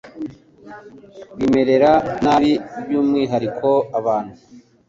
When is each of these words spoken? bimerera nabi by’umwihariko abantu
bimerera 1.37 1.91
nabi 2.23 2.51
by’umwihariko 2.85 3.69
abantu 3.99 4.35